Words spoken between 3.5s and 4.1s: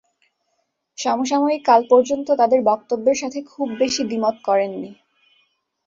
খুব বেশি